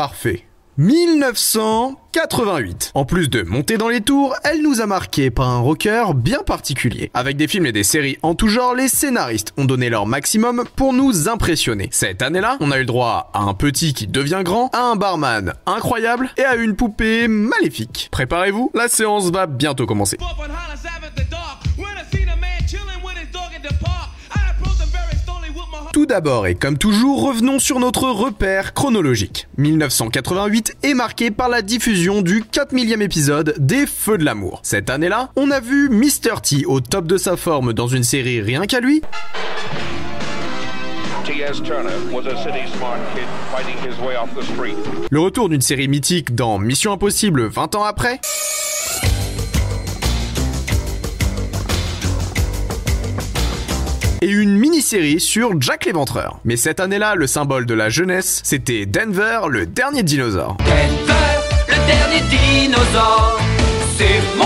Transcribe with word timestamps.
Parfait. 0.00 0.46
1988. 0.78 2.92
En 2.94 3.04
plus 3.04 3.28
de 3.28 3.42
monter 3.42 3.76
dans 3.76 3.90
les 3.90 4.00
tours, 4.00 4.34
elle 4.44 4.62
nous 4.62 4.80
a 4.80 4.86
marqué 4.86 5.30
par 5.30 5.50
un 5.50 5.58
rocker 5.58 6.14
bien 6.14 6.42
particulier. 6.42 7.10
Avec 7.12 7.36
des 7.36 7.46
films 7.46 7.66
et 7.66 7.72
des 7.72 7.82
séries 7.82 8.16
en 8.22 8.34
tout 8.34 8.48
genre, 8.48 8.74
les 8.74 8.88
scénaristes 8.88 9.52
ont 9.58 9.66
donné 9.66 9.90
leur 9.90 10.06
maximum 10.06 10.64
pour 10.74 10.94
nous 10.94 11.28
impressionner. 11.28 11.90
Cette 11.92 12.22
année-là, 12.22 12.56
on 12.60 12.70
a 12.70 12.78
eu 12.78 12.80
le 12.80 12.86
droit 12.86 13.30
à 13.34 13.40
un 13.40 13.52
petit 13.52 13.92
qui 13.92 14.06
devient 14.06 14.40
grand, 14.42 14.70
à 14.72 14.84
un 14.84 14.96
barman 14.96 15.52
incroyable 15.66 16.30
et 16.38 16.44
à 16.44 16.54
une 16.54 16.76
poupée 16.76 17.28
maléfique. 17.28 18.08
Préparez-vous, 18.10 18.70
la 18.72 18.88
séance 18.88 19.30
va 19.30 19.46
bientôt 19.46 19.84
commencer. 19.84 20.16
D'abord 26.10 26.48
et 26.48 26.56
comme 26.56 26.76
toujours, 26.76 27.22
revenons 27.22 27.60
sur 27.60 27.78
notre 27.78 28.10
repère 28.10 28.74
chronologique. 28.74 29.46
1988 29.58 30.76
est 30.82 30.94
marqué 30.94 31.30
par 31.30 31.48
la 31.48 31.62
diffusion 31.62 32.20
du 32.20 32.42
4 32.42 32.72
millième 32.72 33.00
épisode 33.00 33.54
des 33.58 33.86
Feux 33.86 34.18
de 34.18 34.24
l'amour. 34.24 34.58
Cette 34.64 34.90
année-là, 34.90 35.30
on 35.36 35.52
a 35.52 35.60
vu 35.60 35.88
Mr. 35.88 36.40
T 36.42 36.66
au 36.66 36.80
top 36.80 37.06
de 37.06 37.16
sa 37.16 37.36
forme 37.36 37.74
dans 37.74 37.86
une 37.86 38.02
série 38.02 38.40
rien 38.40 38.66
qu'à 38.66 38.80
lui, 38.80 39.02
le 45.10 45.20
retour 45.20 45.48
d'une 45.48 45.60
série 45.60 45.86
mythique 45.86 46.34
dans 46.34 46.58
Mission 46.58 46.92
Impossible 46.92 47.46
20 47.46 47.76
ans 47.76 47.84
après, 47.84 48.20
et 54.20 54.28
une 54.28 54.56
mini-série 54.56 55.20
sur 55.20 55.60
Jack 55.60 55.84
l'Éventreur. 55.84 56.40
Mais 56.44 56.56
cette 56.56 56.80
année-là, 56.80 57.14
le 57.14 57.26
symbole 57.26 57.66
de 57.66 57.74
la 57.74 57.88
jeunesse, 57.88 58.40
c'était 58.44 58.86
Denver, 58.86 59.40
le 59.48 59.66
dernier 59.66 60.02
dinosaure. 60.02 60.56
Denver, 60.58 61.40
le 61.68 61.74
dernier 61.86 62.20
dinosaure. 62.28 63.40
C'est 63.96 64.20
mon 64.36 64.44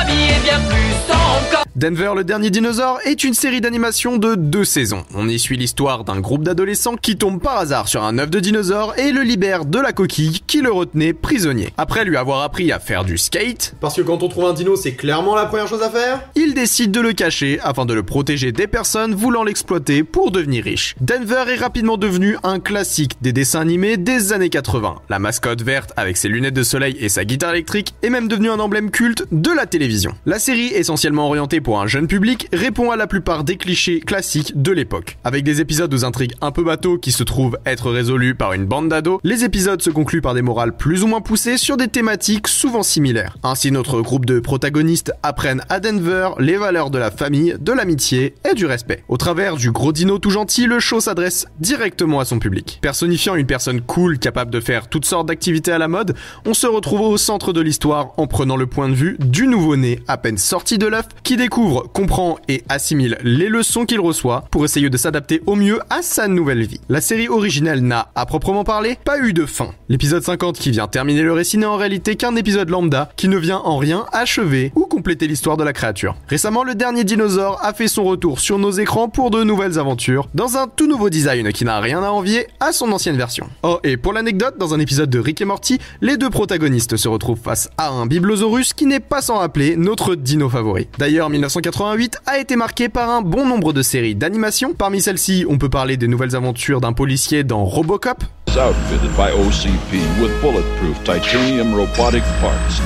ami 0.00 0.24
et 0.24 0.42
bien 0.44 0.60
plus 0.68 1.12
encore. 1.12 1.63
Denver, 1.76 2.12
le 2.14 2.22
dernier 2.22 2.50
dinosaure 2.50 3.00
est 3.04 3.24
une 3.24 3.34
série 3.34 3.60
d'animation 3.60 4.16
de 4.16 4.36
deux 4.36 4.64
saisons. 4.64 5.02
On 5.12 5.28
y 5.28 5.40
suit 5.40 5.56
l'histoire 5.56 6.04
d'un 6.04 6.20
groupe 6.20 6.44
d'adolescents 6.44 6.94
qui 6.94 7.16
tombe 7.16 7.42
par 7.42 7.58
hasard 7.58 7.88
sur 7.88 8.04
un 8.04 8.16
œuf 8.18 8.30
de 8.30 8.38
dinosaure 8.38 8.96
et 8.96 9.10
le 9.10 9.22
libère 9.22 9.64
de 9.64 9.80
la 9.80 9.92
coquille 9.92 10.40
qui 10.46 10.60
le 10.60 10.70
retenait 10.70 11.12
prisonnier. 11.12 11.70
Après 11.76 12.04
lui 12.04 12.16
avoir 12.16 12.42
appris 12.42 12.70
à 12.70 12.78
faire 12.78 13.04
du 13.04 13.18
skate, 13.18 13.74
parce 13.80 13.96
que 13.96 14.02
quand 14.02 14.22
on 14.22 14.28
trouve 14.28 14.44
un 14.44 14.52
dino, 14.52 14.76
c'est 14.76 14.92
clairement 14.92 15.34
la 15.34 15.46
première 15.46 15.66
chose 15.66 15.82
à 15.82 15.90
faire, 15.90 16.22
il 16.36 16.54
décide 16.54 16.92
de 16.92 17.00
le 17.00 17.12
cacher 17.12 17.58
afin 17.60 17.86
de 17.86 17.94
le 17.94 18.04
protéger 18.04 18.52
des 18.52 18.68
personnes 18.68 19.12
voulant 19.12 19.42
l'exploiter 19.42 20.04
pour 20.04 20.30
devenir 20.30 20.62
riche. 20.62 20.94
Denver 21.00 21.42
est 21.48 21.56
rapidement 21.56 21.96
devenu 21.96 22.36
un 22.44 22.60
classique 22.60 23.16
des 23.20 23.32
dessins 23.32 23.62
animés 23.62 23.96
des 23.96 24.32
années 24.32 24.48
80. 24.48 25.00
La 25.08 25.18
mascotte 25.18 25.62
verte 25.62 25.92
avec 25.96 26.18
ses 26.18 26.28
lunettes 26.28 26.54
de 26.54 26.62
soleil 26.62 26.96
et 27.00 27.08
sa 27.08 27.24
guitare 27.24 27.50
électrique 27.50 27.94
est 28.02 28.10
même 28.10 28.28
devenue 28.28 28.50
un 28.50 28.60
emblème 28.60 28.92
culte 28.92 29.26
de 29.32 29.50
la 29.50 29.66
télévision. 29.66 30.12
La 30.24 30.38
série, 30.38 30.68
essentiellement 30.68 31.26
orientée 31.26 31.62
pour 31.64 31.80
un 31.80 31.88
jeune 31.88 32.06
public, 32.06 32.46
répond 32.52 32.92
à 32.92 32.96
la 32.96 33.08
plupart 33.08 33.42
des 33.42 33.56
clichés 33.56 33.98
classiques 33.98 34.52
de 34.54 34.70
l'époque. 34.70 35.16
Avec 35.24 35.42
des 35.42 35.60
épisodes 35.60 35.92
aux 35.92 36.04
intrigues 36.04 36.34
un 36.40 36.52
peu 36.52 36.62
bateaux 36.62 36.98
qui 36.98 37.10
se 37.10 37.24
trouvent 37.24 37.58
être 37.66 37.90
résolus 37.90 38.36
par 38.36 38.52
une 38.52 38.66
bande 38.66 38.88
d'ados, 38.88 39.18
les 39.24 39.42
épisodes 39.42 39.82
se 39.82 39.90
concluent 39.90 40.20
par 40.20 40.34
des 40.34 40.42
morales 40.42 40.76
plus 40.76 41.02
ou 41.02 41.08
moins 41.08 41.22
poussées 41.22 41.56
sur 41.56 41.76
des 41.76 41.88
thématiques 41.88 42.46
souvent 42.46 42.84
similaires. 42.84 43.38
Ainsi, 43.42 43.72
notre 43.72 44.02
groupe 44.02 44.26
de 44.26 44.38
protagonistes 44.38 45.12
apprennent 45.22 45.62
à 45.70 45.80
Denver 45.80 46.30
les 46.38 46.56
valeurs 46.56 46.90
de 46.90 46.98
la 46.98 47.10
famille, 47.10 47.56
de 47.58 47.72
l'amitié 47.72 48.34
et 48.48 48.54
du 48.54 48.66
respect. 48.66 49.02
Au 49.08 49.16
travers 49.16 49.56
du 49.56 49.72
gros 49.72 49.92
dino 49.92 50.18
tout 50.18 50.30
gentil, 50.30 50.66
le 50.66 50.80
show 50.80 51.00
s'adresse 51.00 51.46
directement 51.58 52.20
à 52.20 52.26
son 52.26 52.38
public. 52.38 52.78
Personnifiant 52.82 53.34
une 53.34 53.46
personne 53.46 53.80
cool 53.80 54.18
capable 54.18 54.50
de 54.50 54.60
faire 54.60 54.88
toutes 54.88 55.06
sortes 55.06 55.28
d'activités 55.28 55.72
à 55.72 55.78
la 55.78 55.88
mode, 55.88 56.14
on 56.46 56.52
se 56.52 56.66
retrouve 56.66 57.00
au 57.00 57.16
centre 57.16 57.54
de 57.54 57.62
l'histoire 57.62 58.12
en 58.18 58.26
prenant 58.26 58.56
le 58.56 58.66
point 58.66 58.90
de 58.90 58.94
vue 58.94 59.16
du 59.18 59.46
nouveau-né 59.46 60.00
à 60.08 60.18
peine 60.18 60.36
sorti 60.36 60.76
de 60.76 60.86
l'œuf 60.86 61.06
qui 61.22 61.38
découvre, 61.38 61.53
comprend 61.54 62.38
et 62.48 62.64
assimile 62.68 63.16
les 63.22 63.48
leçons 63.48 63.84
qu'il 63.84 64.00
reçoit 64.00 64.44
pour 64.50 64.64
essayer 64.64 64.90
de 64.90 64.96
s'adapter 64.96 65.40
au 65.46 65.54
mieux 65.54 65.78
à 65.88 66.02
sa 66.02 66.26
nouvelle 66.26 66.66
vie. 66.66 66.80
La 66.88 67.00
série 67.00 67.28
originelle 67.28 67.80
n'a, 67.80 68.08
à 68.16 68.26
proprement 68.26 68.64
parler, 68.64 68.98
pas 69.04 69.18
eu 69.18 69.32
de 69.32 69.46
fin. 69.46 69.68
L'épisode 69.88 70.24
50 70.24 70.58
qui 70.58 70.70
vient 70.70 70.88
terminer 70.88 71.22
le 71.22 71.32
récit 71.32 71.58
n'est 71.58 71.66
en 71.66 71.76
réalité 71.76 72.16
qu'un 72.16 72.34
épisode 72.34 72.70
lambda 72.70 73.10
qui 73.16 73.28
ne 73.28 73.36
vient 73.36 73.58
en 73.58 73.78
rien 73.78 74.06
achever 74.12 74.72
ou 74.74 74.86
compléter 74.86 75.26
l'histoire 75.26 75.56
de 75.56 75.62
la 75.62 75.72
créature. 75.72 76.16
Récemment, 76.28 76.64
le 76.64 76.74
dernier 76.74 77.04
dinosaure 77.04 77.60
a 77.62 77.72
fait 77.72 77.88
son 77.88 78.04
retour 78.04 78.40
sur 78.40 78.58
nos 78.58 78.72
écrans 78.72 79.08
pour 79.08 79.30
de 79.30 79.44
nouvelles 79.44 79.78
aventures, 79.78 80.28
dans 80.34 80.56
un 80.56 80.66
tout 80.66 80.88
nouveau 80.88 81.08
design 81.08 81.52
qui 81.52 81.64
n'a 81.64 81.78
rien 81.78 82.02
à 82.02 82.10
envier 82.10 82.48
à 82.58 82.72
son 82.72 82.90
ancienne 82.90 83.16
version. 83.16 83.48
Oh, 83.62 83.78
et 83.84 83.96
pour 83.96 84.12
l'anecdote, 84.12 84.56
dans 84.58 84.74
un 84.74 84.80
épisode 84.80 85.10
de 85.10 85.20
Rick 85.20 85.40
et 85.40 85.44
Morty, 85.44 85.78
les 86.00 86.16
deux 86.16 86.30
protagonistes 86.30 86.96
se 86.96 87.08
retrouvent 87.08 87.40
face 87.40 87.70
à 87.76 87.90
un 87.90 88.06
Biblosaurus 88.06 88.72
qui 88.72 88.86
n'est 88.86 89.00
pas 89.00 89.22
sans 89.22 89.38
rappeler 89.38 89.76
notre 89.76 90.16
dino 90.16 90.48
favori. 90.48 90.88
D'ailleurs, 90.98 91.30
1988 91.44 92.18
a 92.24 92.38
été 92.38 92.56
marqué 92.56 92.88
par 92.88 93.10
un 93.10 93.20
bon 93.20 93.44
nombre 93.46 93.74
de 93.74 93.82
séries 93.82 94.14
d'animation. 94.14 94.72
Parmi 94.72 95.02
celles-ci, 95.02 95.44
on 95.48 95.58
peut 95.58 95.68
parler 95.68 95.98
des 95.98 96.08
nouvelles 96.08 96.34
aventures 96.34 96.80
d'un 96.80 96.94
policier 96.94 97.44
dans 97.44 97.64
Robocop, 97.64 98.24
is 98.48 98.56
outfitted 98.56 99.10
by 99.16 99.30
OCP 99.32 99.98
with 100.22 100.30
bulletproof 100.40 100.96
titanium 101.04 101.74
robotic 101.74 102.22
parts 102.40 102.80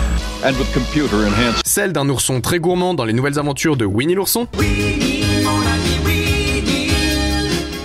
and 0.44 0.56
with 0.58 0.72
computer 0.72 1.16
enhanced 1.26 1.62
celle 1.66 1.92
d'un 1.92 2.08
ourson 2.08 2.40
très 2.40 2.58
gourmand 2.58 2.94
dans 2.94 3.04
les 3.04 3.12
nouvelles 3.12 3.38
aventures 3.38 3.76
de 3.76 3.84
Winnie 3.84 4.14
l'ourson, 4.14 4.48
Winnie, 4.58 5.22
mon 5.44 5.60
ami 5.60 5.98
Winnie. 6.04 6.90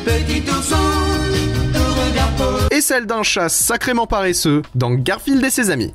Petit 0.06 0.44
ourson, 0.50 0.76
tout 1.74 2.10
regarde 2.10 2.36
peu. 2.70 2.76
et 2.76 2.82
celle 2.82 3.06
d'un 3.06 3.22
chat 3.22 3.50
sacrément 3.50 4.08
paresseux 4.08 4.64
dans 4.74 4.92
Garfield 4.92 5.44
et 5.44 5.50
ses 5.52 5.70
amis. 5.70 5.94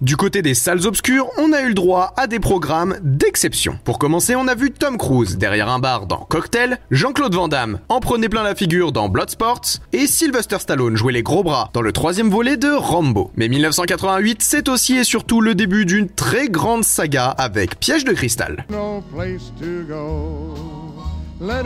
Du 0.00 0.16
côté 0.16 0.42
des 0.42 0.54
salles 0.54 0.86
obscures, 0.86 1.28
on 1.38 1.52
a 1.52 1.62
eu 1.62 1.68
le 1.68 1.74
droit 1.74 2.12
à 2.16 2.26
des 2.26 2.40
programmes 2.40 2.96
d'exception. 3.02 3.78
Pour 3.84 3.98
commencer, 3.98 4.36
on 4.36 4.48
a 4.48 4.54
vu 4.54 4.70
Tom 4.70 4.98
Cruise 4.98 5.38
derrière 5.38 5.68
un 5.68 5.78
bar 5.78 6.06
dans 6.06 6.18
Cocktail, 6.18 6.78
Jean-Claude 6.90 7.34
Van 7.34 7.48
Damme 7.48 7.78
en 7.88 8.00
prenait 8.00 8.28
plein 8.28 8.42
la 8.42 8.54
figure 8.54 8.92
dans 8.92 9.08
Bloodsport, 9.08 9.62
et 9.92 10.06
Sylvester 10.06 10.58
Stallone 10.58 10.96
jouait 10.96 11.12
les 11.12 11.22
gros 11.22 11.42
bras 11.42 11.70
dans 11.72 11.82
le 11.82 11.92
troisième 11.92 12.30
volet 12.30 12.56
de 12.56 12.70
Rambo. 12.70 13.30
Mais 13.36 13.48
1988, 13.48 14.42
c'est 14.42 14.68
aussi 14.68 14.96
et 14.96 15.04
surtout 15.04 15.40
le 15.40 15.54
début 15.54 15.86
d'une 15.86 16.08
très 16.08 16.48
grande 16.48 16.84
saga 16.84 17.28
avec 17.28 17.78
Piège 17.78 18.04
de 18.04 18.12
cristal. 18.12 18.66
Let. 21.40 21.64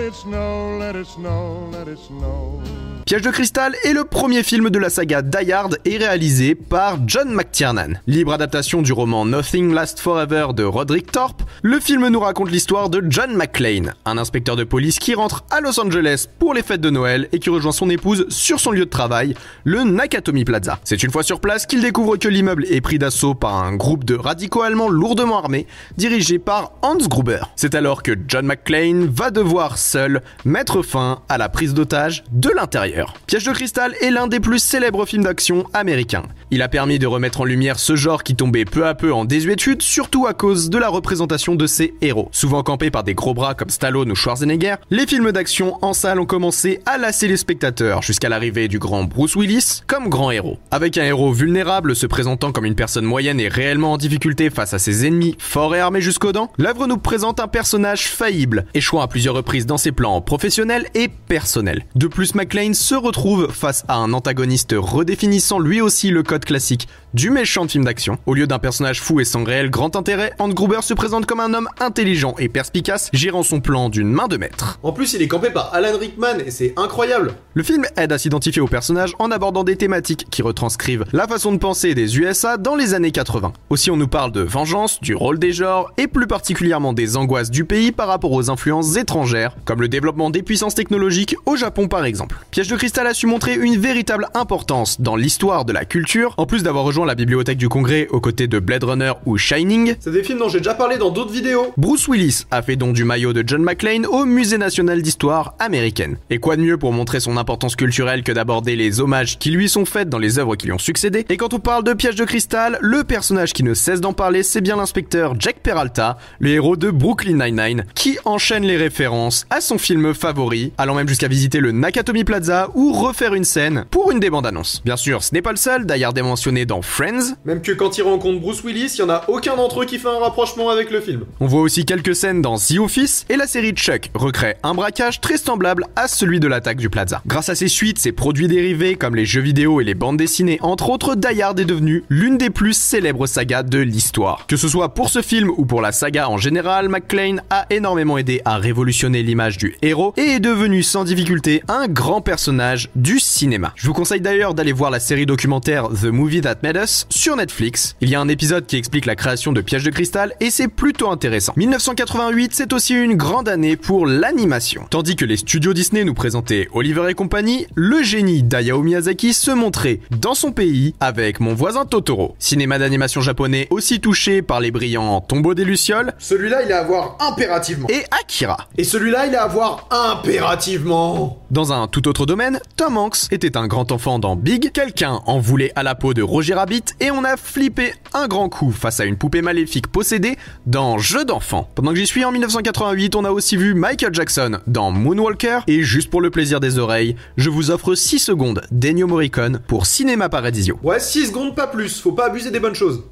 Piège 3.05 3.23
de 3.23 3.31
cristal 3.31 3.75
est 3.85 3.93
le 3.93 4.05
premier 4.05 4.43
film 4.43 4.71
de 4.71 4.79
la 4.79 4.91
saga 4.91 5.23
Die 5.23 5.53
Hard 5.53 5.79
et 5.85 5.97
réalisé 5.97 6.55
par 6.55 6.99
John 7.07 7.31
McTiernan. 7.31 7.99
Libre 8.07 8.33
adaptation 8.33 8.83
du 8.83 8.93
roman 8.93 9.25
Nothing 9.25 9.73
Lasts 9.73 10.01
Forever 10.01 10.49
de 10.55 10.65
Roderick 10.65 11.11
Thorpe, 11.11 11.43
le 11.63 11.81
film 11.81 12.09
nous 12.09 12.21
raconte 12.21 12.51
l'histoire 12.51 12.91
de 12.91 13.03
John 13.09 13.35
McClane, 13.35 13.95
un 14.05 14.19
inspecteur 14.19 14.57
de 14.57 14.65
police 14.65 14.99
qui 14.99 15.15
rentre 15.15 15.45
à 15.51 15.61
Los 15.61 15.81
Angeles 15.81 16.27
pour 16.39 16.55
les 16.55 16.63
fêtes 16.63 16.81
de 16.81 16.91
Noël 16.91 17.29
et 17.33 17.39
qui 17.39 17.51
rejoint 17.51 17.73
son 17.73 17.89
épouse 17.91 18.27
sur 18.29 18.61
son 18.61 18.73
lieu 18.73 18.85
de 18.85 18.91
travail, 18.91 19.35
le 19.65 19.85
Nakatomi 19.85 20.45
Plaza. 20.45 20.79
C'est 20.85 21.03
une 21.03 21.11
fois 21.11 21.23
sur 21.23 21.41
place 21.41 21.67
qu'il 21.67 21.81
découvre 21.81 22.17
que 22.17 22.29
l'immeuble 22.29 22.67
est 22.71 22.81
pris 22.81 22.99
d'assaut 22.99 23.35
par 23.35 23.55
un 23.57 23.75
groupe 23.75 24.05
de 24.05 24.17
radicaux 24.17 24.63
allemands 24.63 24.89
lourdement 24.89 25.39
armés, 25.39 25.67
dirigé 25.97 26.39
par 26.39 26.73
Hans 26.83 26.97
Gruber. 26.97 27.41
C'est 27.57 27.75
alors 27.75 28.03
que 28.03 28.13
John 28.29 28.47
McClane 28.47 29.07
va 29.07 29.31
devoir 29.31 29.58
seul 29.77 30.23
mettre 30.45 30.83
fin 30.83 31.21
à 31.29 31.39
la 31.39 31.49
prise 31.49 31.75
d'otage 31.75 32.25
de 32.33 32.51
l'intérieur. 32.51 33.15
Piège 33.27 33.45
de 33.45 33.53
cristal 33.53 33.95
est 34.01 34.11
l'un 34.11 34.27
des 34.27 34.41
plus 34.41 34.59
célèbres 34.59 35.05
films 35.05 35.25
d'action 35.25 35.65
américains. 35.75 36.23
Il 36.51 36.63
a 36.63 36.69
permis 36.69 36.99
de 36.99 37.07
remettre 37.07 37.41
en 37.41 37.45
lumière 37.45 37.79
ce 37.79 37.97
genre 37.97 38.23
qui 38.23 38.35
tombait 38.35 38.65
peu 38.65 38.87
à 38.87 38.95
peu 38.95 39.13
en 39.13 39.25
désuétude, 39.25 39.83
surtout 39.83 40.27
à 40.27 40.35
cause 40.35 40.71
de 40.71 40.79
la 40.79 40.89
représentation 40.89 41.57
de 41.57 41.67
ses 41.67 41.95
héros. 42.01 42.29
Souvent 42.33 42.63
campés 42.63 42.91
par 42.91 43.05
des 43.05 43.15
gros 43.15 43.35
bras 43.35 43.55
comme 43.55 43.71
Stallone 43.71 44.11
ou 44.11 44.15
Schwarzenegger, 44.15 44.77
les 44.91 45.07
films 45.07 45.33
d'action 45.33 45.77
en 45.83 45.93
salle 45.93 46.21
ont 46.21 46.27
commencé 46.27 46.81
à 46.87 46.97
lasser 46.97 47.29
les 47.29 47.37
spectateurs 47.37 48.03
jusqu'à 48.03 48.29
l'arrivée 48.29 48.69
du 48.69 48.79
grand 48.79 49.05
Bruce 49.05 49.37
Willis 49.37 49.83
comme 49.87 50.09
grand 50.09 50.31
héros. 50.31 50.59
Avec 50.71 50.97
un 50.97 51.05
héros 51.05 51.33
vulnérable 51.33 51.97
se 51.97 52.07
présentant 52.07 52.53
comme 52.53 52.65
une 52.65 52.75
personne 52.75 53.05
moyenne 53.05 53.41
et 53.41 53.49
réellement 53.49 53.93
en 53.93 53.99
difficulté 53.99 54.51
face 54.51 54.73
à 54.73 54.79
ses 54.79 55.07
ennemis 55.07 55.37
forts 55.39 55.75
et 55.75 55.81
armés 55.81 56.01
jusqu'aux 56.01 56.33
dents, 56.33 56.53
l'œuvre 56.59 56.87
nous 56.87 56.99
présente 56.99 57.41
un 57.41 57.49
personnage 57.49 58.09
faillible, 58.09 58.67
échouant 58.75 59.01
à 59.01 59.09
plusieurs 59.09 59.35
reprises 59.35 59.48
dans 59.67 59.79
ses 59.79 59.93
plans 59.93 60.21
professionnels 60.21 60.87
et 60.95 61.09
personnels. 61.09 61.85
De 61.95 62.07
plus, 62.07 62.35
McClane 62.35 62.75
se 62.75 62.95
retrouve 62.95 63.49
face 63.51 63.85
à 63.89 63.97
un 63.97 64.13
antagoniste 64.13 64.75
redéfinissant 64.77 65.59
lui 65.59 65.81
aussi 65.81 66.11
le 66.11 66.23
code 66.23 66.45
classique 66.45 66.87
du 67.15 67.31
méchant 67.31 67.65
de 67.65 67.71
film 67.71 67.85
d'action. 67.85 68.19
Au 68.27 68.35
lieu 68.35 68.47
d'un 68.47 68.59
personnage 68.59 69.01
fou 69.01 69.21
et 69.21 69.25
sans 69.25 69.45
réel 69.45 69.71
grand 69.71 69.97
intérêt, 69.97 70.33
Hans 70.39 70.49
Gruber 70.49 70.83
se 70.83 70.95
présente 70.95 71.27
comme 71.27 71.41
un 71.41 71.55
homme 71.55 71.69
intelligent 71.81 72.35
et 72.39 72.49
perspicace, 72.49 73.09
gérant 73.13 73.43
son 73.43 73.61
plan 73.61 73.89
d'une 73.89 74.11
main 74.11 74.29
de 74.29 74.37
maître. 74.37 74.79
En 74.83 74.93
plus, 74.93 75.15
il 75.15 75.23
est 75.23 75.29
campé 75.29 75.51
par 75.51 75.73
Alan 75.75 75.97
Rickman 75.99 76.39
et 76.45 76.51
c'est 76.51 76.75
incroyable. 76.77 77.35
Le 77.55 77.63
film 77.63 77.87
aide 77.97 78.13
à 78.13 78.19
s'identifier 78.19 78.61
au 78.61 78.67
personnage 78.67 79.15
en 79.19 79.31
abordant 79.31 79.65
des 79.65 79.77
thématiques 79.77 80.27
qui 80.31 80.43
retranscrivent 80.43 81.05
la 81.13 81.27
façon 81.27 81.53
de 81.53 81.59
penser 81.59 81.95
des 81.95 82.19
USA 82.19 82.57
dans 82.57 82.77
les 82.77 82.95
années 82.95 83.11
80. 83.11 83.53
Aussi, 83.71 83.91
on 83.91 83.97
nous 83.97 84.09
parle 84.09 84.33
de 84.33 84.43
vengeance, 84.43 85.01
du 85.01 85.15
rôle 85.15 85.39
des 85.39 85.53
genres 85.53 85.91
et 85.97 86.07
plus 86.07 86.27
particulièrement 86.27 86.93
des 86.93 87.17
angoisses 87.17 87.51
du 87.51 87.65
pays 87.65 87.93
par 87.93 88.09
rapport 88.09 88.33
aux 88.33 88.51
influences 88.51 88.97
étrangères, 88.97 89.57
comme 89.65 89.81
le 89.81 89.89
développement 89.89 90.31
des 90.31 90.43
puissances 90.43 90.75
technologiques 90.75 91.37
au 91.47 91.57
Japon 91.57 91.89
par 91.89 92.05
exemple. 92.05 92.37
Piège 92.51 92.69
de 92.69 92.77
cristal 92.77 93.07
a 93.07 93.15
su 93.15 93.27
montrer 93.27 93.55
une 93.55 93.79
véritable 93.79 94.29
importance 94.35 95.01
dans 95.01 95.17
l'histoire 95.17 95.65
de 95.65 95.73
la 95.73 95.85
culture, 95.85 96.35
en 96.37 96.47
plus 96.47 96.63
d'avoir 96.63 96.85
rejoint 96.85 96.98
la 97.05 97.15
bibliothèque 97.15 97.59
du 97.59 97.69
Congrès 97.69 98.07
aux 98.11 98.21
côtés 98.21 98.47
de 98.47 98.59
Blade 98.59 98.85
Runner 98.85 99.13
ou 99.27 99.39
Shining. 99.39 99.95
C'est 100.01 100.13
des 100.13 100.23
films 100.23 100.39
dont 100.39 100.49
j'ai 100.49 100.59
déjà 100.59 100.75
parlé 100.75 100.99
dans 100.99 101.11
d'autres 101.11 101.33
vidéos. 101.33 101.73
Bruce 101.77 102.07
Willis 102.09 102.45
a 102.51 102.63
fait 102.63 102.77
don 102.77 102.93
du 102.93 103.05
maillot 103.05 103.33
de 103.33 103.43
John 103.47 103.63
McClane 103.63 104.07
au 104.07 104.25
Musée 104.25 104.59
national 104.59 105.03
d'histoire 105.03 105.55
américaine. 105.59 106.19
Et 106.31 106.39
quoi 106.39 106.57
de 106.57 106.63
mieux 106.63 106.77
pour 106.77 106.93
montrer 106.93 107.21
son 107.21 107.37
importance 107.37 107.77
culturelle 107.77 108.23
que 108.23 108.33
d'aborder 108.33 108.77
les 108.77 109.01
hommages 109.01 109.39
qui 109.39 109.51
lui 109.51 109.69
sont 109.69 109.85
faits 109.85 110.09
dans 110.09 110.19
les 110.19 110.39
œuvres 110.39 110.57
qui 110.57 110.67
lui 110.67 110.73
ont 110.73 110.79
succédé? 110.79 111.25
Et 111.29 111.37
quand 111.37 111.55
on 111.55 111.59
parle 111.59 111.85
de 111.85 111.95
Piège 111.95 112.17
de 112.17 112.25
cristal, 112.25 112.79
le 112.81 113.05
personnage 113.05 113.53
qui 113.53 113.63
ne 113.63 113.75
cesse 113.75 114.01
d'en 114.01 114.13
parler, 114.13 114.43
c'est 114.43 114.61
bien 114.61 114.77
l'inspecteur 114.77 115.35
Jack 115.39 115.61
Peralta, 115.61 116.19
le 116.39 116.51
héros 116.51 116.77
de 116.77 116.91
Brooklyn 116.91 117.45
Nine-Nine, 117.45 117.85
qui 117.95 118.19
enchaîne 118.27 118.65
les 118.65 118.77
références 118.77 119.47
à 119.49 119.61
son 119.61 119.79
film 119.79 120.13
favori, 120.13 120.73
allant 120.77 120.95
même 120.95 121.09
jusqu'à 121.09 121.29
visiter 121.29 121.61
le 121.61 121.73
Nakatomi 121.73 122.25
Plaza 122.25 122.69
ou 122.75 122.93
refaire 122.93 123.35
une 123.35 123.45
scène 123.45 123.87
pour 123.91 124.11
une 124.11 124.21
des 124.21 124.31
bandes 124.31 124.47
annonces. 124.47 124.83
Bien 124.85 124.97
sûr, 124.97 125.23
ce 125.23 125.35
n'est 125.35 125.43
pas 125.43 125.53
le 125.53 125.57
seul, 125.57 125.87
d'ailleurs 125.87 126.13
mentionné 126.23 126.67
dans 126.67 126.83
Friends. 126.89 127.35
Même 127.45 127.61
que 127.61 127.73
quand 127.73 127.99
il 127.99 128.03
rencontre 128.03 128.41
Bruce 128.41 128.65
Willis, 128.65 128.95
il 128.95 129.01
y 129.01 129.03
en 129.03 129.11
a 129.11 129.23
aucun 129.29 129.55
d'entre 129.55 129.83
eux 129.83 129.85
qui 129.85 129.99
fait 129.99 130.09
un 130.09 130.19
rapprochement 130.19 130.71
avec 130.71 130.91
le 130.91 131.01
film. 131.01 131.27
On 131.39 131.47
voit 131.47 131.61
aussi 131.61 131.85
quelques 131.85 132.17
scènes 132.17 132.41
dans 132.41 132.57
The 132.57 132.79
Office 132.79 133.27
et 133.29 133.37
la 133.37 133.47
série 133.47 133.73
Chuck 133.73 134.11
recrée 134.15 134.57
un 134.63 134.75
braquage 134.75 135.21
très 135.21 135.37
semblable 135.37 135.85
à 135.97 136.09
celui 136.09 136.41
de 136.41 136.49
l'attaque 136.49 136.79
du 136.79 136.89
Plaza. 136.89 137.23
Grâce 137.27 137.51
à 137.51 137.55
ses 137.55 137.69
suites, 137.69 137.99
ses 137.99 138.13
produits 138.13 138.49
dérivés 138.49 138.97
comme 138.97 139.15
les 139.15 139.27
jeux 139.27 139.43
vidéo 139.43 139.81
et 139.81 139.85
les 139.85 139.95
bandes 139.95 140.17
dessinées, 140.17 140.59
entre 140.63 140.89
autres, 140.89 141.15
Die 141.15 141.43
Hard 141.43 141.61
est 141.61 141.67
devenu 141.67 142.05
l'une 142.09 142.39
des 142.39 142.51
plus 142.51 142.73
célèbres 142.73 143.27
sagas 143.27 143.65
de 143.65 143.79
l'histoire. 143.79 144.47
Que 144.47 144.57
ce 144.57 144.67
soit 144.67 144.95
pour 144.95 145.11
ce 145.11 145.21
film 145.21 145.51
ou 145.57 145.67
pour 145.67 145.83
la 145.83 145.93
saga 145.93 146.29
en 146.31 146.39
général, 146.39 146.89
McClane 146.89 147.43
a 147.51 147.67
énormément 147.69 148.17
aidé 148.17 148.41
à 148.47 148.57
révolutionner 148.57 149.23
l'image 149.23 149.59
du 149.59 149.77
héros 149.83 150.15
et 150.17 150.23
est 150.23 150.41
devenu 150.41 150.83
sans 150.83 151.05
difficulté 151.05 151.63
un 151.69 151.87
grand 151.87 152.23
personnage 152.23 152.89
du 152.97 153.21
cinéma. 153.21 153.75
Je 153.77 153.87
vous 153.87 153.93
conseille 153.93 154.23
d'ailleurs 154.23 154.55
d'aller 154.55 154.73
voir 154.73 154.91
la 154.91 155.01
série 155.01 155.27
documentaire 155.27 155.89
The 155.91 156.07
Movie 156.07 156.41
That 156.41 156.57
Made 156.63 156.78
Us 156.83 157.07
sur 157.11 157.37
Netflix. 157.37 157.97
Il 158.01 158.09
y 158.09 158.15
a 158.15 158.21
un 158.21 158.29
épisode 158.29 158.67
qui 158.67 158.77
explique 158.77 159.07
la 159.07 159.17
création 159.17 159.53
de 159.53 159.61
Piège 159.61 159.83
de 159.83 159.91
cristal 159.91 160.35
et 160.41 160.51
c'est 160.51 160.69
plutôt 160.69 161.11
intéressant. 161.11 161.53
1988, 161.57 162.53
c'est 162.55 162.73
aussi 162.73 162.95
une 162.95 163.17
grande 163.17 163.49
année 163.49 163.77
pour 163.77 164.07
l'animation. 164.07 164.87
Tandis 164.91 165.17
que 165.17 165.25
les 165.25 165.37
studios 165.37 165.75
Disney 165.75 166.05
nous 166.05 166.15
présentaient 166.15 166.69
Oliver 166.73 167.07
et 167.09 167.15
compagnie, 167.15 167.67
le 167.75 168.03
génie 168.03 168.43
d'Hayao 168.43 168.83
Miyazaki 168.83 169.35
se 169.35 169.51
montrait 169.51 170.01
dans 170.11 170.35
son 170.35 170.53
pays 170.53 170.95
avec 171.01 171.41
Mon 171.41 171.55
voisin 171.55 171.85
Totoro. 171.85 172.37
Cinéma 172.39 172.79
d'animation 172.79 173.21
japonais 173.21 173.67
aussi 173.71 174.01
touché 174.01 174.43
par 174.43 174.61
les 174.61 174.71
brillants 174.71 175.21
Tombeaux 175.21 175.55
des 175.55 175.65
Lucioles. 175.65 176.15
Celui-là, 176.19 176.63
il 176.63 176.71
est 176.71 176.75
à 176.75 176.85
voir 176.85 177.17
impérativement. 177.21 177.89
Et 177.89 178.05
Akira. 178.23 178.69
Et 178.77 178.85
celui-là, 178.85 179.27
il 179.27 179.35
est 179.35 179.39
à 179.39 179.47
voir 179.47 179.89
impérativement. 179.91 181.43
Dans 181.51 181.73
un 181.73 181.89
tout 181.89 182.07
autre 182.09 182.27
domaine, 182.27 182.61
Tom 182.77 182.97
Hanks 182.97 183.33
était 183.33 183.57
un 183.57 183.67
grand 183.67 183.91
enfant 183.91 184.19
dans 184.19 184.37
Big, 184.37 184.71
quelqu'un 184.73 185.21
en 185.27 185.39
voulait 185.39 185.73
à 185.75 185.83
la 185.83 185.95
peau 185.95 186.15
de 186.15 186.23
Roger 186.23 186.55
Rabbit 186.55 186.68
et 187.01 187.11
on 187.11 187.25
a 187.25 187.37
flippé 187.39 187.95
un 188.13 188.29
grand 188.29 188.51
coup 188.51 188.73
face 188.73 189.01
à 189.01 189.07
une 189.07 189.17
poupée 189.17 189.41
maléfique 189.41 189.87
possédée 189.87 190.37
dans 190.67 190.99
Jeu 190.99 191.25
d'enfant. 191.25 191.71
Pendant 191.75 191.93
que 191.93 191.97
j'y 191.97 192.07
suis 192.07 192.25
en 192.27 192.33
1988, 192.33 193.17
on 193.17 193.25
a 193.25 193.31
aussi 193.31 193.57
vu 193.57 193.73
Michael 193.73 194.13
Jackson 194.13 194.59
dans 194.67 194.91
Moonwalker 194.91 195.61
et 195.67 195.83
juste 195.83 196.11
pour 196.11 196.21
le 196.21 196.31
plaisir 196.31 196.61
des 196.61 196.79
oreilles, 196.79 197.17
je 197.39 197.49
vous 197.49 197.71
offre 197.71 197.95
6 197.95 198.19
secondes 198.19 198.63
d'Ennio 198.71 199.07
Morricone 199.07 199.61
pour 199.67 199.87
Cinéma 199.87 200.29
Paradiso. 200.29 200.79
Ouais, 200.83 201.01
6 201.01 201.29
secondes 201.29 201.55
pas 201.55 201.69
plus, 201.69 202.01
faut 202.01 202.13
pas 202.13 202.27
abuser 202.27 202.51
des 202.51 202.61
bonnes 202.61 202.75
choses. 202.75 203.03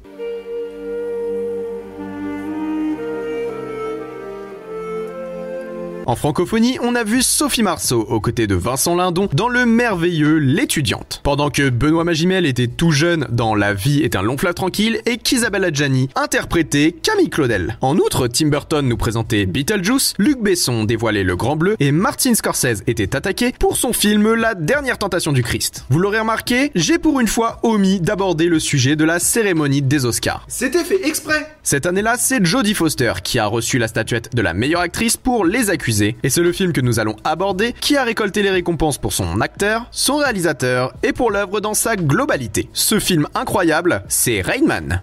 En 6.07 6.15
francophonie, 6.15 6.79
on 6.81 6.95
a 6.95 7.03
vu 7.03 7.21
Sophie 7.21 7.63
Marceau 7.63 7.99
aux 7.99 8.21
côtés 8.21 8.47
de 8.47 8.55
Vincent 8.55 8.95
Lindon 8.95 9.27
dans 9.33 9.49
le 9.49 9.65
merveilleux 9.65 10.37
L'étudiante. 10.37 11.19
Pendant 11.21 11.49
que 11.49 11.69
Benoît 11.69 12.05
Magimel 12.05 12.45
était 12.45 12.67
tout 12.67 12.91
jeune 12.91 13.27
dans 13.29 13.55
La 13.55 13.73
vie 13.73 14.03
est 14.03 14.15
un 14.15 14.21
long 14.21 14.37
fleuve 14.37 14.53
tranquille 14.53 15.01
et 15.05 15.17
qu'Isabelle 15.17 15.65
Adjani 15.65 16.07
interprétait 16.15 16.93
Camille 16.93 17.29
Claudel. 17.29 17.77
En 17.81 17.97
outre, 17.97 18.29
Tim 18.29 18.47
Burton 18.47 18.87
nous 18.87 18.95
présentait 18.95 19.45
Beetlejuice, 19.45 20.13
Luc 20.17 20.39
Besson 20.39 20.85
dévoilait 20.85 21.25
Le 21.25 21.35
Grand 21.35 21.57
Bleu 21.57 21.75
et 21.81 21.91
Martin 21.91 22.35
Scorsese 22.35 22.83
était 22.87 23.13
attaqué 23.13 23.53
pour 23.59 23.75
son 23.75 23.91
film 23.91 24.33
La 24.33 24.55
dernière 24.55 24.99
tentation 24.99 25.33
du 25.33 25.43
Christ. 25.43 25.83
Vous 25.89 25.99
l'aurez 25.99 26.19
remarqué, 26.19 26.71
j'ai 26.73 26.99
pour 26.99 27.19
une 27.19 27.27
fois 27.27 27.59
omis 27.63 27.99
d'aborder 27.99 28.45
le 28.45 28.59
sujet 28.59 28.95
de 28.95 29.03
la 29.03 29.19
cérémonie 29.19 29.81
des 29.81 30.05
Oscars. 30.05 30.45
C'était 30.47 30.85
fait 30.85 31.05
exprès. 31.05 31.53
Cette 31.63 31.85
année-là, 31.85 32.15
c'est 32.17 32.45
Jodie 32.45 32.75
Foster 32.75 33.11
qui 33.21 33.39
a 33.39 33.45
reçu 33.45 33.77
la 33.77 33.89
statuette 33.89 34.33
de 34.33 34.41
la 34.41 34.53
meilleure 34.53 34.79
actrice 34.79 35.17
pour 35.17 35.43
Les 35.43 35.69
Accusés 35.69 35.96
et 36.01 36.29
c'est 36.29 36.41
le 36.41 36.51
film 36.51 36.73
que 36.73 36.81
nous 36.81 36.99
allons 36.99 37.15
aborder 37.23 37.73
qui 37.73 37.97
a 37.97 38.03
récolté 38.03 38.43
les 38.43 38.49
récompenses 38.49 38.97
pour 38.97 39.13
son 39.13 39.41
acteur, 39.41 39.87
son 39.91 40.17
réalisateur 40.17 40.93
et 41.03 41.13
pour 41.13 41.31
l'œuvre 41.31 41.59
dans 41.59 41.73
sa 41.73 41.95
globalité. 41.95 42.69
Ce 42.73 42.99
film 42.99 43.27
incroyable, 43.33 44.03
c'est 44.07 44.41
Rain 44.41 44.65
Man. 44.65 45.01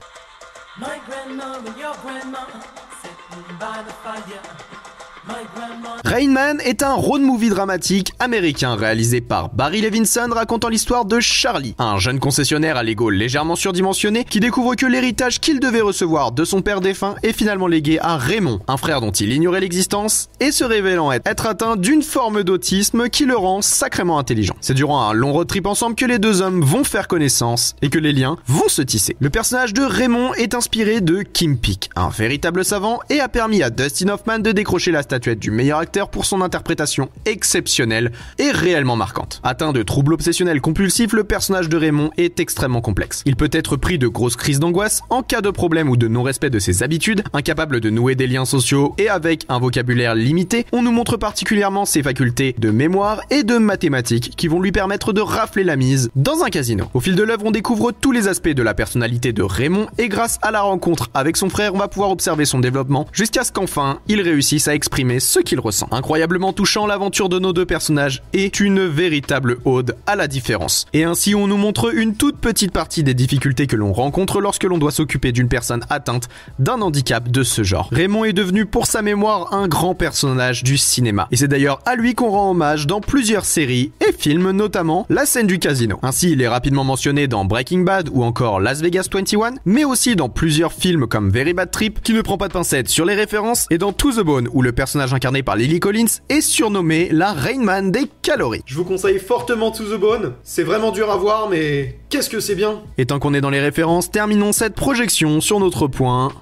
Rain 6.05 6.29
Man 6.29 6.61
est 6.65 6.83
un 6.83 6.93
road 6.93 7.23
movie 7.23 7.49
dramatique 7.49 8.13
américain 8.19 8.75
réalisé 8.75 9.21
par 9.21 9.49
Barry 9.49 9.81
Levinson 9.81 10.29
racontant 10.31 10.69
l'histoire 10.69 11.07
de 11.07 11.19
Charlie, 11.19 11.75
un 11.79 11.99
jeune 11.99 12.19
concessionnaire 12.21 12.77
à 12.77 12.83
l'ego 12.83 13.09
légèrement 13.09 13.57
surdimensionné 13.57 14.25
qui 14.25 14.41
découvre 14.41 14.75
que 14.75 14.85
l'héritage 14.85 15.41
qu'il 15.41 15.61
devait 15.61 15.81
recevoir 15.81 16.33
de 16.33 16.45
son 16.45 16.61
père 16.61 16.81
défunt 16.81 17.15
est 17.23 17.33
finalement 17.33 17.67
légué 17.67 17.99
à 18.01 18.17
Raymond, 18.19 18.61
un 18.69 18.77
frère 18.77 19.01
dont 19.01 19.13
il 19.13 19.33
ignorait 19.33 19.61
l'existence 19.61 20.29
et 20.41 20.53
se 20.53 20.65
révélant 20.65 21.11
être 21.13 21.47
atteint 21.47 21.77
d'une 21.77 22.03
forme 22.03 22.43
d'autisme 22.43 23.09
qui 23.09 23.25
le 23.25 23.37
rend 23.37 23.63
sacrément 23.63 24.19
intelligent. 24.19 24.55
C'est 24.61 24.75
durant 24.75 25.09
un 25.09 25.15
long 25.15 25.33
road 25.33 25.49
trip 25.49 25.67
ensemble 25.67 25.97
que 25.97 26.05
les 26.05 26.19
deux 26.19 26.43
hommes 26.43 26.63
vont 26.63 26.85
faire 26.85 27.09
connaissance 27.09 27.77
et 27.81 27.89
que 27.89 27.99
les 27.99 28.13
liens 28.13 28.37
vont 28.47 28.69
se 28.69 28.83
tisser. 28.83 29.17
Le 29.21 29.31
personnage 29.31 29.73
de 29.73 29.83
Raymond 29.83 30.35
est 30.35 30.55
inspiré 30.55 31.01
de 31.01 31.23
Kim 31.23 31.57
Peek, 31.57 31.89
un 31.97 32.11
véritable 32.11 32.65
savant 32.65 33.01
et 33.09 33.21
a 33.21 33.29
permis 33.29 33.63
à 33.63 33.71
Dustin 33.71 34.11
Hoffman 34.11 34.41
de 34.41 34.53
décrocher 34.53 34.91
la 34.91 35.03
du 35.19 35.51
meilleur 35.51 35.79
acteur 35.79 36.11
pour 36.11 36.25
son 36.25 36.41
interprétation 36.41 37.09
exceptionnelle 37.25 38.13
et 38.39 38.51
réellement 38.51 38.97
marquante. 38.97 39.41
Atteint 39.45 39.73
de 39.73 39.83
troubles 39.83 40.15
obsessionnels 40.15 40.61
compulsifs, 40.61 41.13
le 41.13 41.25
personnage 41.25 41.69
de 41.69 41.77
Raymond 41.77 42.11
est 42.17 42.41
extrêmement 42.41 42.81
complexe. 42.81 43.23
Il 43.27 43.37
peut 43.37 43.51
être 43.53 43.77
pris 43.77 43.99
de 43.99 44.09
grosses 44.09 44.37
crises 44.37 44.59
d'angoisse 44.59 45.03
en 45.11 45.23
cas 45.23 45.41
de 45.41 45.51
problème 45.51 45.89
ou 45.89 45.97
de 45.97 46.09
non-respect 46.09 46.51
de 46.51 46.59
ses 46.59 46.83
habitudes, 46.83 47.23
incapable 47.33 47.81
de 47.81 47.91
nouer 47.91 48.15
des 48.15 48.27
liens 48.27 48.45
sociaux 48.45 48.95
et 48.99 49.09
avec 49.09 49.45
un 49.49 49.59
vocabulaire 49.59 50.15
limité, 50.15 50.67
on 50.73 50.83
nous 50.83 50.93
montre 50.93 51.17
particulièrement 51.17 51.85
ses 51.85 52.03
facultés 52.03 52.55
de 52.59 52.71
mémoire 52.71 53.21
et 53.31 53.45
de 53.45 53.59
mathématiques 53.59 54.35
qui 54.37 54.49
vont 54.49 54.61
lui 54.61 54.73
permettre 54.73 55.13
de 55.13 55.21
rafler 55.21 55.65
la 55.65 55.77
mise 55.77 56.11
dans 56.17 56.43
un 56.43 56.51
casino. 56.51 56.87
Au 56.95 57.01
fil 57.01 57.15
de 57.15 57.23
l'œuvre, 57.23 57.47
on 57.47 57.51
découvre 57.51 57.93
tous 57.93 58.13
les 58.13 58.27
aspects 58.27 58.49
de 58.49 58.63
la 58.63 58.75
personnalité 58.75 59.33
de 59.33 59.43
Raymond 59.43 59.87
et 59.99 60.09
grâce 60.09 60.39
à 60.43 60.51
la 60.51 60.63
rencontre 60.63 61.11
avec 61.15 61.37
son 61.37 61.49
frère, 61.49 61.75
on 61.75 61.79
va 61.79 61.89
pouvoir 61.89 62.11
observer 62.11 62.45
son 62.45 62.59
développement 62.59 63.07
jusqu'à 63.13 63.45
ce 63.45 63.53
qu'enfin, 63.53 64.01
il 64.09 64.21
réussisse 64.21 64.69
à 64.69 64.75
exprimer 64.75 65.04
ce 65.21 65.41
qu'il 65.41 65.61
ressent. 65.61 65.89
Incroyablement 65.91 66.53
touchant, 66.53 66.87
l'aventure 66.87 67.29
de 67.29 67.39
nos 67.39 67.53
deux 67.53 67.67
personnages 67.67 68.23
est 68.33 68.61
une 68.61 68.87
véritable 68.87 69.59
ode 69.65 69.97
à 70.07 70.17
la 70.17 70.29
différence. 70.29 70.87
Et 70.93 71.05
ainsi, 71.05 71.35
on 71.35 71.47
nous 71.47 71.57
montre 71.57 71.95
une 71.95 72.15
toute 72.15 72.39
petite 72.39 72.73
partie 72.73 73.03
des 73.03 73.15
difficultés 73.15 73.67
que 73.67 73.77
l'on 73.77 73.93
rencontre 73.93 74.41
lorsque 74.41 74.65
l'on 74.65 74.79
doit 74.79 74.91
s'occuper 74.91 75.33
d'une 75.33 75.49
personne 75.49 75.85
atteinte 75.91 76.29
d'un 76.59 76.81
handicap 76.81 77.29
de 77.29 77.43
ce 77.43 77.63
genre. 77.63 77.89
Raymond 77.93 78.25
est 78.25 78.33
devenu 78.33 78.67
pour 78.67 78.87
sa 78.87 79.03
mémoire 79.03 79.53
un 79.53 79.69
grand 79.69 79.95
personnage 79.95 80.63
du 80.63 80.79
cinéma. 80.79 81.29
Et 81.31 81.37
c'est 81.37 81.49
d'ailleurs 81.49 81.81
à 81.87 81.97
lui 81.97 82.15
qu'on 82.15 82.31
rend 82.31 82.51
hommage 82.51 82.87
dans 82.87 83.01
plusieurs 83.01 83.45
séries 83.45 83.93
et 84.01 84.13
films, 84.13 84.51
notamment 84.51 85.07
la 85.09 85.27
scène 85.27 85.47
du 85.47 85.59
casino. 85.59 85.99
Ainsi, 86.03 86.33
il 86.33 86.43
est 86.43 86.49
rapidement 86.49 86.85
mentionné 86.85 87.29
dans 87.29 87.45
Breaking 87.45 87.81
Bad 87.81 88.09
ou 88.13 88.23
encore 88.25 88.61
Las 88.61 88.81
Vegas 88.81 89.09
21, 89.13 89.55
mais 89.65 89.85
aussi 89.85 90.17
dans 90.17 90.29
plusieurs 90.29 90.73
films 90.73 91.07
comme 91.07 91.31
Very 91.31 91.53
Bad 91.55 91.71
Trip, 91.71 92.03
qui 92.03 92.13
ne 92.13 92.23
prend 92.23 92.39
pas 92.39 92.49
de 92.49 92.53
pincettes 92.53 92.89
sur 92.89 93.05
les 93.05 93.15
références, 93.15 93.67
et 93.71 93.79
dans 93.79 93.93
To 93.93 94.13
the 94.13 94.21
Bone, 94.21 94.49
où 94.53 94.63
le 94.63 94.73
personnage 94.73 94.94
incarné 95.01 95.43
par 95.43 95.57
Lily 95.57 95.81
Collins 95.81 96.21
est 96.29 96.41
surnommé 96.41 97.09
la 97.11 97.33
Rainman 97.33 97.91
des 97.91 98.11
calories. 98.23 98.63
Je 98.67 98.75
vous 98.75 98.85
conseille 98.85 99.19
fortement 99.19 99.71
To 99.71 99.85
the 99.85 99.99
Bone. 99.99 100.35
C'est 100.43 100.63
vraiment 100.63 100.93
dur 100.93 101.11
à 101.11 101.17
voir, 101.17 101.49
mais 101.49 101.99
qu'est-ce 102.09 102.31
que 102.31 102.41
c'est 102.41 102.55
bien. 102.55 102.83
Et 102.99 103.07
tant 103.07 103.19
qu'on 103.19 103.35
est 103.35 103.41
dans 103.41 103.51
les 103.51 103.61
références, 103.61 104.11
terminons 104.11 104.53
cette 104.53 104.75
projection 104.75 105.41
sur 105.41 105.61
notre 105.61 105.87
point. 105.87 106.33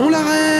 On 0.00 0.08
l'arrête 0.08 0.57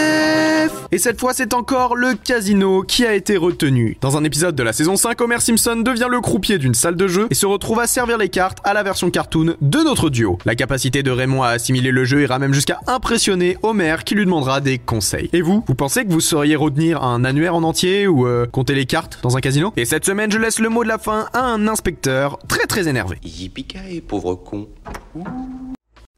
et 0.91 0.97
cette 0.97 1.19
fois 1.19 1.33
c'est 1.33 1.53
encore 1.53 1.95
le 1.95 2.15
casino 2.15 2.83
qui 2.83 3.05
a 3.05 3.13
été 3.13 3.37
retenu. 3.37 3.97
Dans 4.01 4.17
un 4.17 4.23
épisode 4.23 4.55
de 4.55 4.63
la 4.63 4.73
saison 4.73 4.95
5, 4.95 5.19
Homer 5.21 5.39
Simpson 5.39 5.77
devient 5.77 6.07
le 6.09 6.21
croupier 6.21 6.57
d'une 6.57 6.73
salle 6.73 6.95
de 6.95 7.07
jeu 7.07 7.27
et 7.29 7.35
se 7.35 7.45
retrouve 7.45 7.79
à 7.79 7.87
servir 7.87 8.17
les 8.17 8.29
cartes 8.29 8.59
à 8.63 8.73
la 8.73 8.83
version 8.83 9.09
cartoon 9.09 9.55
de 9.61 9.79
notre 9.79 10.09
duo. 10.09 10.37
La 10.45 10.55
capacité 10.55 11.03
de 11.03 11.11
Raymond 11.11 11.43
à 11.43 11.49
assimiler 11.49 11.91
le 11.91 12.05
jeu 12.05 12.21
ira 12.21 12.39
même 12.39 12.53
jusqu'à 12.53 12.79
impressionner 12.87 13.57
Homer 13.63 13.97
qui 14.05 14.15
lui 14.15 14.25
demandera 14.25 14.61
des 14.61 14.77
conseils. 14.77 15.29
Et 15.33 15.41
vous, 15.41 15.63
vous 15.67 15.75
pensez 15.75 16.05
que 16.05 16.11
vous 16.11 16.21
sauriez 16.21 16.55
retenir 16.55 17.03
un 17.03 17.23
annuaire 17.23 17.55
en 17.55 17.63
entier 17.63 18.07
ou 18.07 18.27
euh, 18.27 18.45
compter 18.45 18.75
les 18.75 18.85
cartes 18.85 19.19
dans 19.23 19.37
un 19.37 19.41
casino? 19.41 19.73
Et 19.77 19.85
cette 19.85 20.05
semaine, 20.05 20.31
je 20.31 20.37
laisse 20.37 20.59
le 20.59 20.69
mot 20.69 20.83
de 20.83 20.89
la 20.89 20.97
fin 20.97 21.27
à 21.33 21.41
un 21.41 21.67
inspecteur 21.67 22.39
très 22.47 22.65
très 22.65 22.87
énervé. 22.87 23.17
Yippee 23.23 24.01
pauvre 24.07 24.35
con. 24.35 24.67